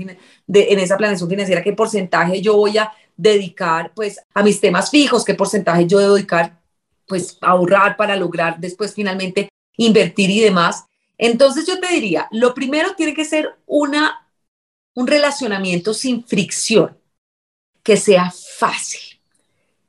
[0.47, 4.89] de, en esa planeación financiera, qué porcentaje yo voy a dedicar pues a mis temas
[4.89, 6.59] fijos, qué porcentaje yo debo dedicar
[7.07, 10.85] pues a ahorrar para lograr después finalmente invertir y demás.
[11.17, 14.27] Entonces yo te diría, lo primero tiene que ser una,
[14.95, 16.97] un relacionamiento sin fricción,
[17.83, 19.19] que sea fácil.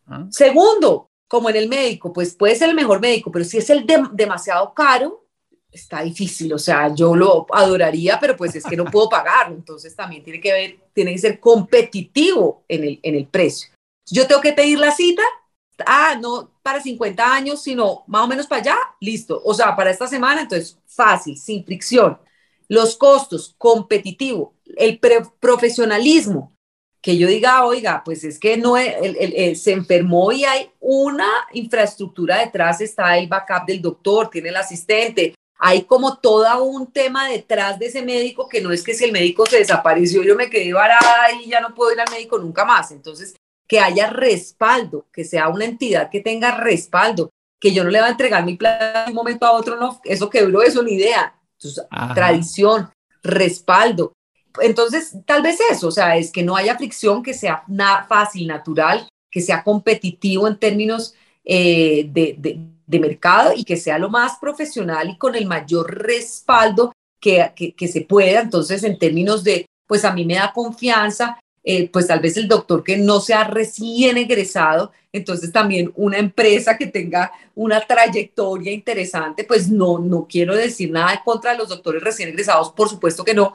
[0.07, 0.27] Ah.
[0.31, 3.87] Segundo, como en el médico, pues puede ser el mejor médico, pero si es el
[4.13, 5.25] demasiado caro,
[5.73, 9.95] está difícil, o sea, yo lo adoraría, pero pues es que no puedo pagarlo, entonces
[9.95, 13.71] también tiene que ver, tiene que ser competitivo en el, en el precio.
[14.07, 15.23] Yo tengo que pedir la cita,
[15.87, 19.91] ah, no para 50 años, sino más o menos para allá, listo, o sea, para
[19.91, 22.19] esta semana, entonces fácil, sin fricción.
[22.69, 25.01] Los costos, competitivo, el
[25.41, 26.53] profesionalismo,
[27.01, 32.81] que yo diga, oiga, pues es que no se enfermó y hay una infraestructura detrás,
[32.81, 37.87] está el backup del doctor, tiene el asistente, hay como todo un tema detrás de
[37.87, 41.33] ese médico que no es que si el médico se desapareció, yo me quedé varada
[41.33, 42.91] y ya no puedo ir al médico nunca más.
[42.91, 43.37] Entonces,
[43.69, 47.29] que haya respaldo, que sea una entidad que tenga respaldo,
[47.61, 50.01] que yo no le va a entregar mi plata de un momento a otro, no,
[50.05, 51.39] eso quebró, eso ni idea.
[51.59, 51.85] Entonces,
[52.15, 52.91] tradición,
[53.23, 54.15] respaldo.
[54.63, 58.47] Entonces, tal vez eso, o sea, es que no haya fricción, que sea nada fácil,
[58.47, 62.61] natural, que sea competitivo en términos eh, de de
[62.99, 68.01] mercado y que sea lo más profesional y con el mayor respaldo que, que, se
[68.01, 68.41] pueda.
[68.41, 72.49] Entonces, en términos de, pues a mí me da confianza eh, pues tal vez el
[72.49, 79.45] doctor que no sea recién egresado, entonces también una empresa que tenga una trayectoria interesante,
[79.45, 83.25] pues no, no quiero decir nada en contra de los doctores recién egresados, por supuesto
[83.25, 83.53] que no,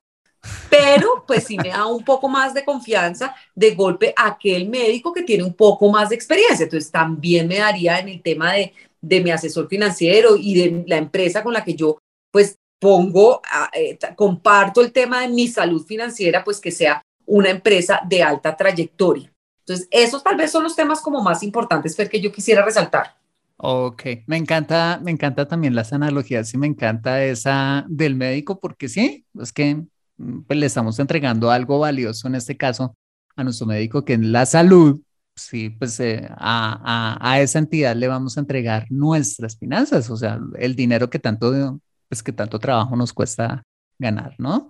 [0.69, 5.23] pero pues sí me da un poco más de confianza de golpe aquel médico que
[5.23, 8.71] tiene un poco más de experiencia, entonces también me daría en el tema de,
[9.07, 11.99] de mi asesor financiero y de la empresa con la que yo
[12.31, 13.41] pues pongo,
[13.73, 18.55] eh, comparto el tema de mi salud financiera, pues que sea una empresa de alta
[18.55, 19.31] trayectoria.
[19.59, 23.15] Entonces, esos tal vez son los temas como más importantes que yo quisiera resaltar.
[23.57, 28.89] Ok, me encanta, me encanta también las analogías y me encanta esa del médico porque
[28.89, 29.85] sí, es que
[30.17, 32.95] mm, pues, le estamos entregando algo valioso en este caso
[33.35, 35.01] a nuestro médico que es la salud.
[35.37, 40.15] Sí, pues eh, a, a, a, esa entidad le vamos a entregar nuestras finanzas, o
[40.15, 43.63] sea, el dinero que tanto, pues que tanto trabajo nos cuesta
[43.99, 44.69] ganar, ¿no?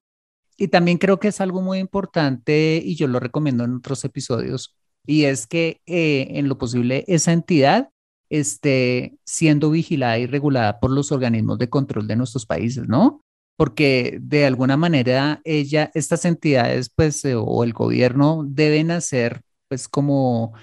[0.57, 4.75] Y también creo que es algo muy importante y yo lo recomiendo en otros episodios,
[5.05, 7.89] y es que eh, en lo posible esa entidad
[8.29, 13.21] esté siendo vigilada y regulada por los organismos de control de nuestros países, ¿no?
[13.57, 19.87] Porque de alguna manera ella, estas entidades, pues, eh, o el gobierno deben hacer, pues,
[19.87, 20.53] como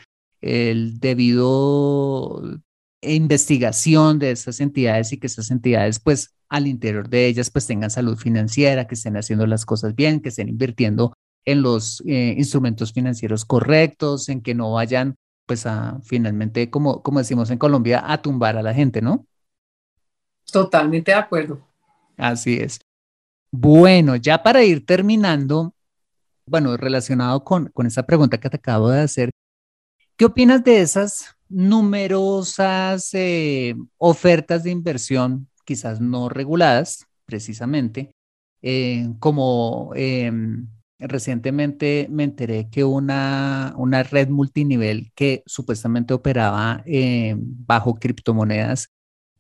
[0.41, 2.43] el debido
[3.03, 7.91] investigación de esas entidades y que esas entidades, pues, al interior de ellas pues tengan
[7.91, 11.15] salud financiera, que estén haciendo las cosas bien, que estén invirtiendo
[11.47, 17.21] en los eh, instrumentos financieros correctos, en que no vayan pues a finalmente, como, como
[17.21, 19.27] decimos en Colombia, a tumbar a la gente, ¿no?
[20.53, 21.67] Totalmente de acuerdo.
[22.19, 22.79] Así es.
[23.51, 25.75] Bueno, ya para ir terminando,
[26.47, 29.31] bueno, relacionado con, con esa pregunta que te acabo de hacer,
[30.17, 38.13] ¿qué opinas de esas numerosas eh, ofertas de inversión quizás no reguladas precisamente,
[38.63, 40.69] eh, como em,
[40.99, 46.85] recientemente me enteré que una, una red multinivel que supuestamente operaba
[47.67, 48.89] bajo criptomonedas,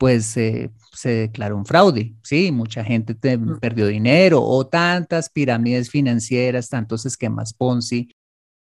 [0.03, 2.50] pues eh, se declaró un fraude, ¿sí?
[2.50, 3.61] Mucha gente mm.
[3.61, 8.11] perdió dinero o tantas pirámides financieras, tantos esquemas Ponzi.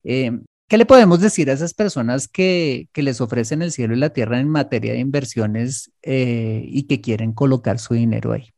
[0.04, 4.10] Em, ¿Qué le podemos decir a esas personas que, les ofrecen el cielo y la
[4.10, 8.50] tierra en materia de inversiones eh, y que quieren colocar su dinero ahí?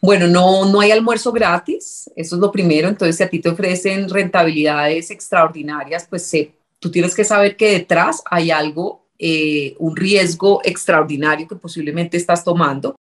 [0.00, 2.88] Bueno, no, no hay almuerzo gratis, eso es lo primero.
[2.88, 6.32] Entonces, si a ti te ofrecen rentabilidades extraordinarias, pues
[6.78, 12.42] tú tienes que saber que detrás hay algo, eh, un riesgo extraordinario que posiblemente estás
[12.42, 12.96] tomando.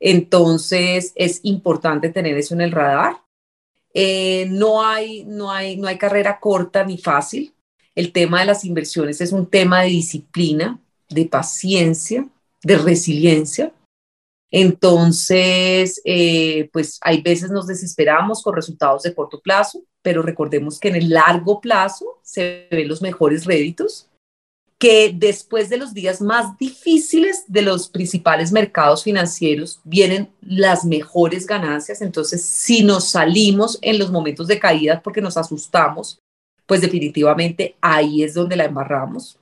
[0.00, 3.18] Entonces, es importante tener eso en el radar.
[3.94, 7.54] Eh, no, hay, no, hay, no hay carrera corta ni fácil.
[7.94, 10.76] El tema de las inversiones es un tema de disciplina,
[11.08, 12.26] de paciencia,
[12.64, 13.72] de resiliencia.
[14.50, 20.88] Entonces, eh, pues hay veces nos desesperamos con resultados de corto plazo, pero recordemos que
[20.88, 24.09] en el largo plazo se ven los mejores réditos
[24.80, 31.46] que después de los días más difíciles de los principales mercados financieros vienen las mejores
[31.46, 32.00] ganancias.
[32.00, 36.18] Entonces, si nos salimos en los momentos de caída porque nos asustamos,
[36.64, 39.38] pues definitivamente ahí es donde la embarramos.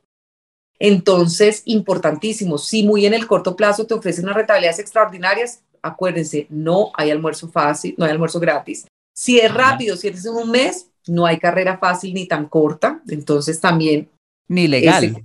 [0.80, 6.90] Entonces, importantísimo, si muy en el corto plazo te ofrecen unas rentabilidades extraordinarias, acuérdense, no
[6.94, 8.88] hay almuerzo fácil, no hay almuerzo gratis.
[9.14, 13.02] Si es rápido, si es en un mes, no hay carrera fácil ni tan corta.
[13.06, 14.08] Entonces, también
[14.48, 15.22] ni legal.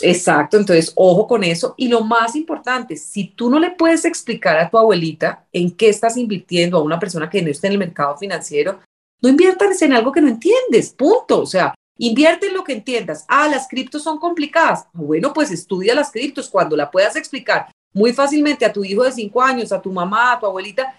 [0.00, 1.74] exacto, entonces ojo con eso.
[1.76, 5.88] Y lo más importante, si tú no le puedes explicar a tu abuelita en qué
[5.88, 8.80] estás invirtiendo a una persona que no está en el mercado financiero,
[9.20, 11.40] no inviertas en algo que no entiendes, punto.
[11.40, 13.24] O sea, invierte en lo que entiendas.
[13.28, 14.86] Ah, las criptos son complicadas.
[14.92, 19.12] Bueno, pues estudia las criptos cuando la puedas explicar muy fácilmente a tu hijo de
[19.12, 20.98] cinco años, a tu mamá, a tu abuelita,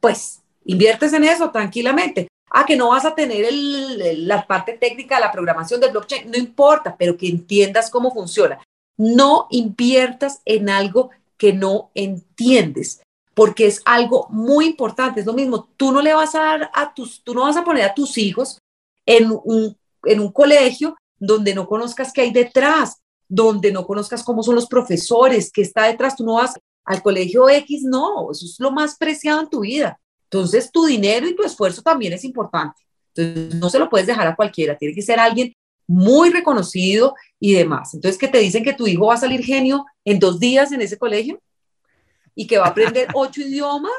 [0.00, 5.22] pues inviertes en eso tranquilamente ah, que no vas a tener la parte técnica de
[5.22, 8.62] la programación del blockchain, no importa, pero que entiendas cómo funciona.
[8.96, 13.00] No inviertas en algo que no entiendes,
[13.34, 15.20] porque es algo muy importante.
[15.20, 17.64] Es lo mismo, tú no le vas a dar a tus, tú no vas a
[17.64, 18.58] poner a tus hijos
[19.06, 24.42] en un, en un colegio donde no conozcas qué hay detrás, donde no conozcas cómo
[24.42, 26.16] son los profesores, qué está detrás.
[26.16, 29.98] Tú no vas al colegio X, no, eso es lo más preciado en tu vida.
[30.32, 32.80] Entonces, tu dinero y tu esfuerzo también es importante.
[33.14, 35.54] Entonces, no se lo puedes dejar a cualquiera, tiene que ser alguien
[35.86, 37.92] muy reconocido y demás.
[37.92, 40.80] Entonces, que te dicen que tu hijo va a salir genio en dos días en
[40.80, 41.38] ese colegio
[42.34, 43.92] y que va a aprender ocho idiomas.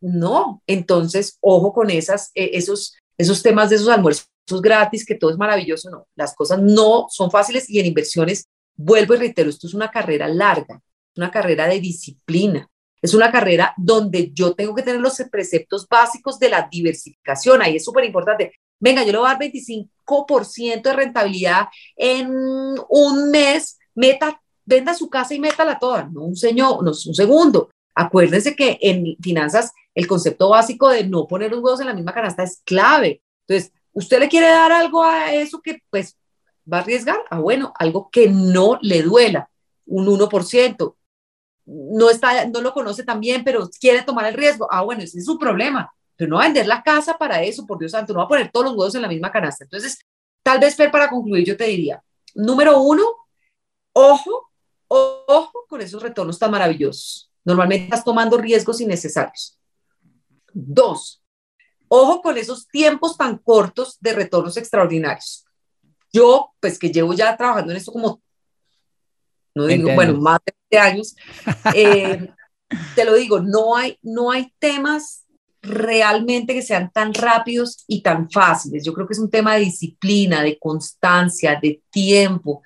[0.00, 4.28] No, entonces, ojo con esas, eh, esos, esos temas de esos almuerzos
[4.62, 5.90] gratis, que todo es maravilloso.
[5.90, 8.46] No, las cosas no son fáciles y en inversiones,
[8.76, 10.80] vuelvo y reitero, esto es una carrera larga,
[11.16, 12.69] una carrera de disciplina,
[13.02, 17.62] Es una carrera donde yo tengo que tener los preceptos básicos de la diversificación.
[17.62, 18.52] Ahí es súper importante.
[18.78, 22.30] Venga, yo le voy a dar 25% de rentabilidad en
[22.88, 26.08] un mes, meta, venda su casa y métala toda.
[26.10, 27.70] No un, señor, no, un segundo.
[27.94, 32.14] Acuérdense que en finanzas el concepto básico de no poner los huevos en la misma
[32.14, 33.22] canasta es clave.
[33.46, 36.16] Entonces, ¿usted le quiere dar algo a eso que pues
[36.70, 37.18] va a arriesgar?
[37.30, 39.50] Ah, bueno, algo que no le duela,
[39.86, 40.94] un 1%.
[41.66, 44.66] No, está, no lo conoce tan bien, pero quiere tomar el riesgo.
[44.70, 45.92] Ah, bueno, ese es su problema.
[46.16, 48.28] Pero no va a vender la casa para eso, por Dios santo, no va a
[48.28, 49.64] poner todos los huevos en la misma canasta.
[49.64, 49.98] Entonces,
[50.42, 52.02] tal vez, Fer, para concluir, yo te diría,
[52.34, 53.04] número uno,
[53.92, 54.50] ojo,
[54.88, 57.30] ojo con esos retornos tan maravillosos.
[57.44, 59.58] Normalmente estás tomando riesgos innecesarios.
[60.52, 61.22] Dos,
[61.88, 65.44] ojo con esos tiempos tan cortos de retornos extraordinarios.
[66.12, 68.20] Yo, pues que llevo ya trabajando en esto como,
[69.54, 71.16] no digo, bueno, más de 20 años,
[71.74, 72.28] eh,
[72.94, 75.24] te lo digo, no hay, no hay temas
[75.62, 78.84] realmente que sean tan rápidos y tan fáciles.
[78.84, 82.62] Yo creo que es un tema de disciplina, de constancia, de tiempo,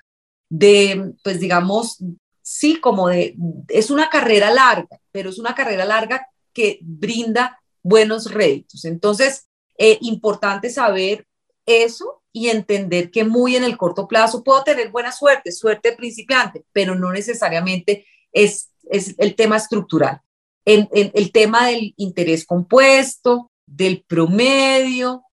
[0.49, 1.97] de, pues digamos,
[2.41, 3.35] sí, como de,
[3.67, 8.85] es una carrera larga, pero es una carrera larga que brinda buenos réditos.
[8.85, 9.47] Entonces,
[9.77, 11.27] eh, importante saber
[11.65, 16.65] eso y entender que muy en el corto plazo puedo tener buena suerte, suerte principiante,
[16.73, 20.19] pero no necesariamente es, es el tema estructural.
[20.65, 25.23] En, el tema del interés compuesto, del promedio,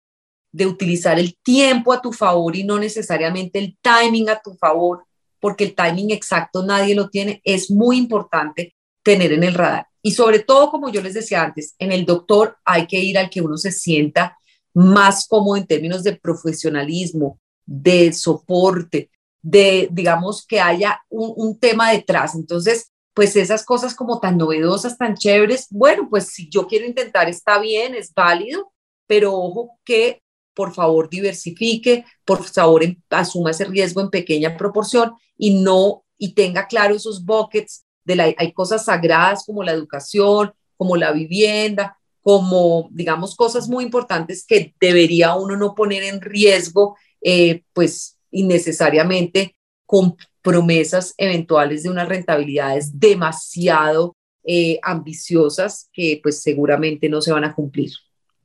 [0.53, 5.05] de utilizar el tiempo a tu favor y no necesariamente el timing a tu favor,
[5.41, 9.89] porque el timing exacto nadie lo tiene, es muy importante tener en el radar.
[10.03, 13.29] Y sobre todo, como yo les decía antes, en el doctor hay que ir al
[13.29, 14.39] que uno se sienta
[14.75, 19.11] más cómodo en términos de profesionalismo, de soporte,
[19.43, 22.35] de, digamos, que haya un, tema detrás.
[22.35, 27.29] Entonces, pues esas cosas como tan novedosas, tan chéveres, bueno, pues si yo quiero intentar
[27.29, 28.73] está bien, es válido,
[29.07, 30.23] pero ojo que
[30.55, 36.35] por favor diversifique, por favor em, asuma ese riesgo en pequeña proporción y no, y
[36.35, 41.99] tenga claro esos buckets de la, hay cosas sagradas como la educación, como la vivienda,
[42.23, 49.57] como, digamos, cosas muy importantes que debería uno no poner en riesgo, eh, pues innecesariamente
[49.85, 57.45] con promesas eventuales de unas rentabilidades demasiado eh, ambiciosas que pues seguramente no se van
[57.45, 57.93] a cumplir.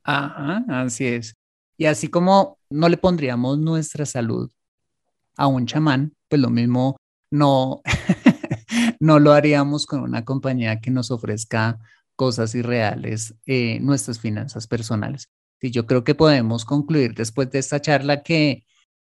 [0.04, 1.34] Ajá, así es.
[1.76, 4.50] Y así como no le pondríamos nuestra salud
[5.36, 6.96] a un chamán, pues lo mismo
[7.30, 7.82] no,
[9.00, 11.78] no lo haríamos con una compañía que nos ofrezca
[12.18, 15.28] cosas irreales, eh, nuestras finanzas personales.
[15.62, 18.64] Y yo creo que podemos concluir después de esta charla que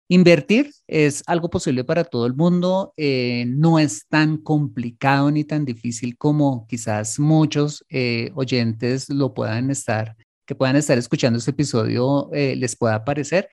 [0.10, 5.64] invertir es algo posible para todo el mundo, eh, no es tan complicado ni tan
[5.64, 10.16] difícil como quizás muchos eh, oyentes lo puedan estar,
[10.48, 13.48] que puedan estar escuchando este episodio les pueda parecer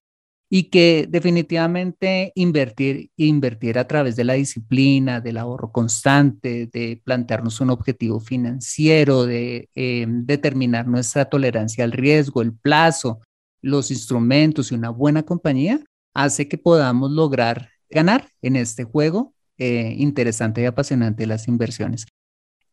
[0.53, 7.61] y que definitivamente invertir, invertir a través de la disciplina, del ahorro constante, de plantearnos
[7.61, 13.21] un objetivo financiero, de eh, determinar nuestra tolerancia al riesgo, el plazo,
[13.63, 15.81] los instrumentos y una buena compañía,
[16.15, 22.07] hace que podamos lograr ganar en este juego eh, interesante y apasionante de las inversiones.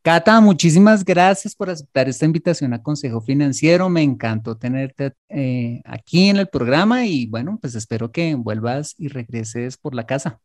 [0.02, 3.88] Cata, muchísimas gracias por aceptar esta invitación a Consejo Financiero.
[3.88, 9.08] Me encantó tenerte eh, aquí en el programa y bueno, pues espero que vuelvas y
[9.08, 10.40] regreses por la casa.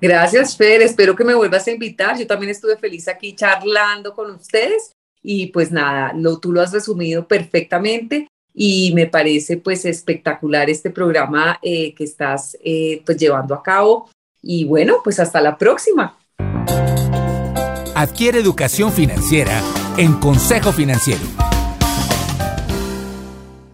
[0.00, 0.80] Gracias, Fer.
[0.80, 2.18] Espero que me vuelvas a invitar.
[2.18, 7.28] Yo también estuve feliz aquí charlando con ustedes y pues nada, tú lo has resumido
[7.28, 13.62] perfectamente y me parece pues espectacular este programa eh, que estás eh, pues llevando a
[13.62, 14.10] cabo.
[14.42, 16.16] Y bueno, pues hasta la próxima.
[18.00, 19.62] Adquiere educación financiera
[19.98, 21.20] en Consejo Financiero.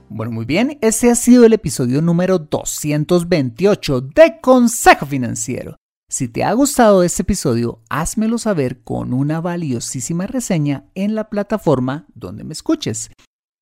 [0.08, 5.76] Bueno, muy bien, ese ha sido el episodio número 228 de Consejo Financiero.
[6.10, 12.08] Si te ha gustado este episodio, házmelo saber con una valiosísima reseña en la plataforma
[12.16, 13.12] donde me escuches.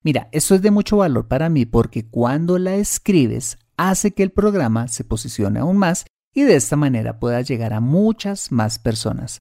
[0.03, 4.31] Mira, esto es de mucho valor para mí porque cuando la escribes hace que el
[4.31, 9.41] programa se posicione aún más y de esta manera pueda llegar a muchas más personas.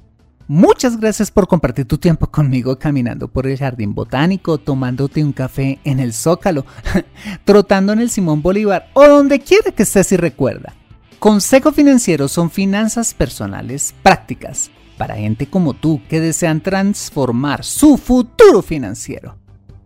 [0.53, 5.79] Muchas gracias por compartir tu tiempo conmigo caminando por el jardín botánico, tomándote un café
[5.85, 6.65] en el Zócalo,
[7.45, 10.73] trotando en el Simón Bolívar o donde quiera que estés y recuerda.
[11.19, 18.61] Consejo Financiero son finanzas personales prácticas para gente como tú que desean transformar su futuro
[18.61, 19.37] financiero.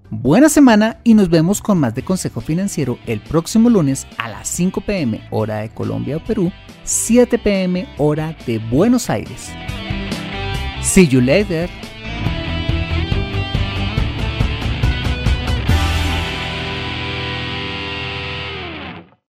[0.09, 4.47] Buena semana y nos vemos con más de Consejo Financiero el próximo lunes a las
[4.47, 6.51] 5 pm hora de Colombia o Perú,
[6.85, 9.51] 7 pm hora de Buenos Aires.
[10.85, 11.67] See you later.